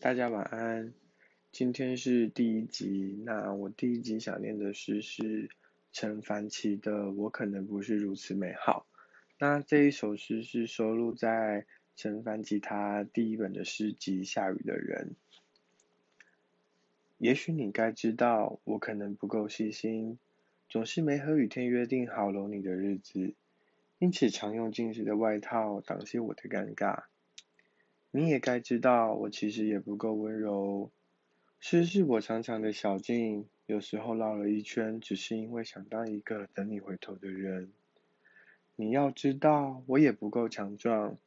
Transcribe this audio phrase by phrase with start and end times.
[0.00, 0.94] 大家晚安。
[1.52, 5.50] 今天是第一集，那我第一集想念的诗是
[5.92, 8.86] 陈凡奇的《我可能不是如此美好》。
[9.38, 11.66] 那这一首诗是收录在
[11.96, 15.10] 陈凡奇他第一本的诗集《下雨的人》。
[17.18, 20.18] 也许你该知道，我可能不够细心，
[20.70, 23.34] 总是没和雨天约定好搂你的日子，
[23.98, 27.02] 因此常用近视的外套挡些我的尴尬。
[28.12, 30.90] 你也该知道，我其实也不够温柔。
[31.60, 37.70] 诗是我长长的小径，有时候绕了一圈，只是因为想当一个等你回头的人。
[38.74, 41.18] 你要知道，我也不够强壮，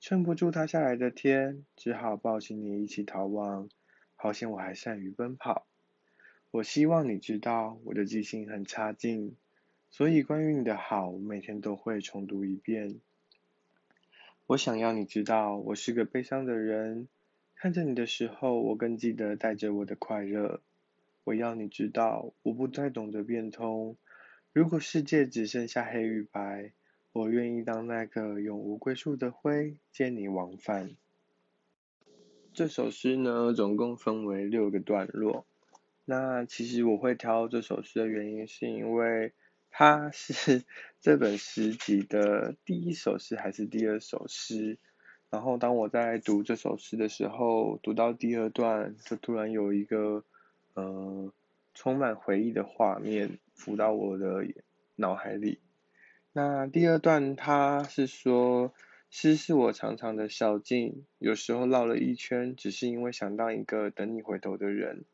[0.00, 3.70] 撑不住塌下来的天，只好抱起你一起逃亡。
[4.14, 5.66] 好险我还善于奔跑。
[6.50, 9.34] 我希望你知道，我的记性很差劲，
[9.88, 13.00] 所以关于你的好，我每天都会重读一遍。
[14.48, 17.06] 我想要你知道，我是个悲伤的人。
[17.54, 20.62] 看着你的时候，我更记得带着我的快乐。
[21.24, 23.98] 我要你知道，我不再懂得变通。
[24.54, 26.72] 如果世界只剩下黑与白，
[27.12, 30.96] 我愿意当那个永无归宿的灰，见你往返。
[32.54, 35.44] 这首诗呢，总共分为六个段落。
[36.06, 39.34] 那其实我会挑这首诗的原因，是因为。
[39.70, 40.64] 它是
[41.00, 44.76] 这本诗集的第一首诗还是第二首诗？
[45.30, 50.24] 然后当我在读这首诗的时候，读到第二段，就突然有一个
[50.74, 51.32] 呃
[51.74, 54.46] 充满回忆的画面浮到我的
[54.96, 55.60] 脑海里。
[56.32, 58.72] 那第二段它是说，
[59.10, 65.04] 诗是我长长的小径，有时候绕了一圈，只是因为想到一个等你回头的人。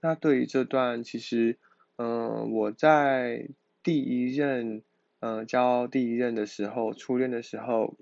[0.00, 1.56] 那对于这段，其实
[1.96, 3.48] 嗯我在。
[3.82, 4.82] 第一任，
[5.18, 7.96] 嗯，交第一任的时候，初恋的时候，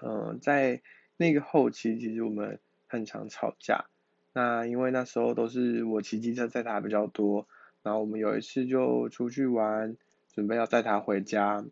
[0.00, 0.80] 嗯，在
[1.18, 3.84] 那个后期，其实我们很常吵架。
[4.32, 7.46] 那因为那时候都是我骑机车载他比较多，
[7.82, 9.98] 然后我们有一次就出去玩，
[10.32, 11.62] 准备要载他回家，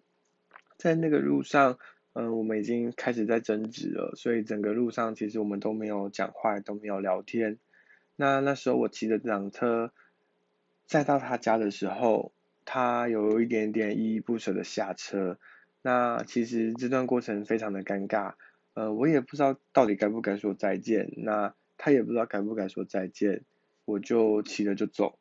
[0.77, 1.78] 在那个路上，
[2.12, 7.57] 嗯，我们已经开始在争执了，所以整个路上其实我们都没有讲话，都没有聊天。
[8.17, 9.93] 那那时候我骑着这辆车，
[10.84, 12.33] 载到他家的时候。
[12.65, 15.38] 他有一点点依依不舍的下车，
[15.82, 18.34] 那其实这段过程非常的尴尬，
[18.75, 23.43] 呃，我也不知道到底该不该说再见，那他也不知道该不该说再见，
[23.84, 25.19] 我就骑了就走。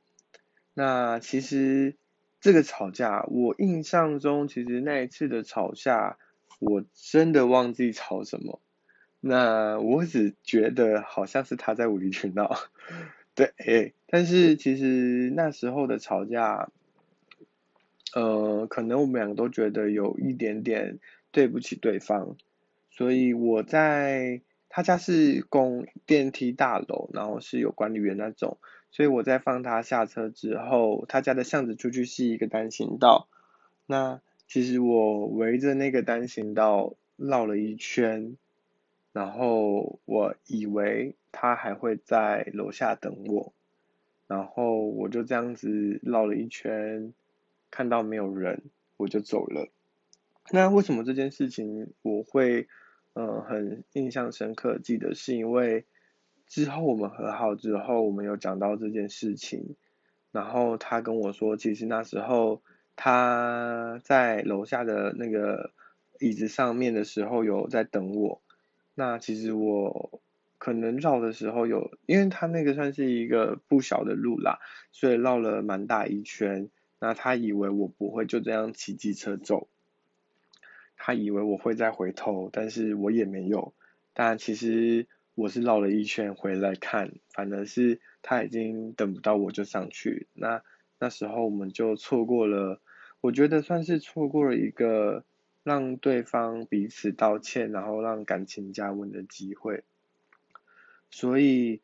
[0.74, 1.96] 那其实
[2.40, 6.18] 这个吵架，我印象中其实那一次的吵架，
[6.60, 8.62] 我真的忘记吵什么，
[9.22, 12.56] 那我只觉得好像是他在无理取闹，
[13.34, 16.70] 对，但是其实那时候的吵架。
[18.14, 21.00] 呃，可能我们两个都觉得有一点点
[21.32, 22.38] 对不起对方，
[22.90, 28.58] 所以我在他家是供电梯大楼，然后是有管理员那种，
[28.90, 33.28] 所以我在放他下车之后，他家的巷子出去是一个单行道，
[33.86, 38.38] 那其实我围着那个单行道绕了一圈，
[39.14, 43.54] 然后我以为他还会在楼下等我，
[44.28, 47.14] 然后我就这样子绕了一圈。
[47.72, 48.64] 看到没有人，
[48.98, 49.70] 我就走了。
[50.52, 52.68] 那为什么这件事情我会
[53.14, 54.80] 呃很印象深刻？
[54.80, 55.86] 记得是因为
[56.48, 59.76] 之后我们和好之后，我们有讲到这件事情，
[60.32, 62.64] 然后他跟我说，其实那时候
[62.96, 65.72] 他在楼下的那个
[66.20, 68.42] 椅子上面的时候有在等我。
[68.96, 70.20] 那其实我
[70.58, 74.60] 可能绕的时候有，因为他那个算是一个不小的路啦，
[74.92, 76.70] 所以绕了蛮大一圈。
[77.00, 79.70] 那他以为我不会就这样骑机车走，
[80.98, 83.74] 他以为我会再回头，但是我也没有。
[84.14, 90.28] 但其实我是绕了一圈回来看，反而是他已经等不到我就上去。
[90.34, 90.62] 那
[91.00, 92.82] 那时候我们就错过了，
[93.22, 95.24] 我觉得算是错过了一个
[95.64, 99.84] 让对方彼此道歉，然后让感情加温的机会。
[101.10, 101.82] 所以。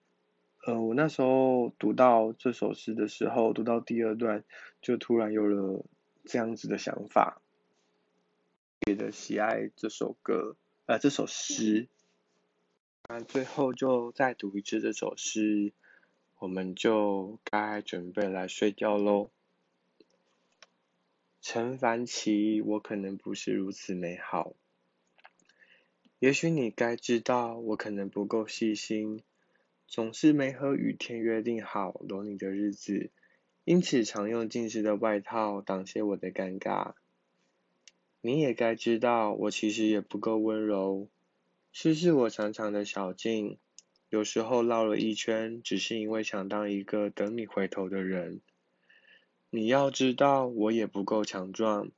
[0.65, 4.43] 呃，我那时候读到这首诗的时候，读到第二段，
[4.81, 5.85] 就突然有了
[6.23, 7.39] 这样子的想法，
[8.79, 10.57] 别的喜爱这首歌，
[10.87, 11.87] 呃，这首诗。
[13.07, 15.71] 那最后就再读一次这首诗，
[16.39, 19.29] 我们就该准备来睡觉喽。
[21.41, 24.55] 陈凡奇，我可能不是如此美好，
[26.17, 29.21] 也许你该知道，我可能不够细心。
[29.87, 33.11] 总是没和雨天约定好搂你的日子，
[33.63, 36.93] 因此常用近视的外套挡些我的尴尬。
[38.21, 41.07] 你也该知道，我其实也不够温柔。
[41.71, 43.59] 诗是我长长的小径，
[44.09, 48.41] 有时候绕了一圈，只是因为想当一个等你回头的人。
[49.49, 51.91] 你要知道，我也不够强壮，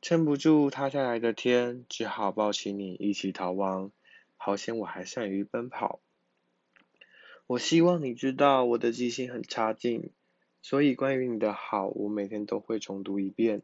[0.00, 3.92] 撑不住塌下来的天，只好抱起你一起逃亡。
[4.36, 6.00] 好险我还善于奔跑。
[7.48, 10.10] 我希望你知道，我的记性很差劲，
[10.60, 13.62] 所以关于你的好，我每天都会重读一遍。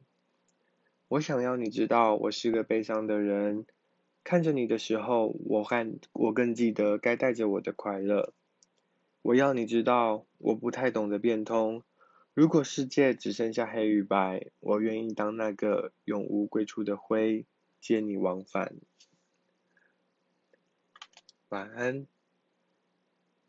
[1.09, 3.67] 我想要你知道，我是个悲伤的人。
[4.25, 8.33] 看着你的时候，我更我更记得该带着我的快乐。
[9.21, 11.83] 我要你知道，我不太懂得变通。
[12.33, 17.45] 如果世界只剩下黑与白，我愿意当那个永无归处的灰，
[17.83, 18.77] 接你往返。
[21.51, 22.07] 晚安。